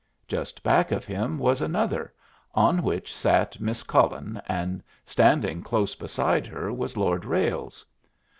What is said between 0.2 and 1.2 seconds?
Just back of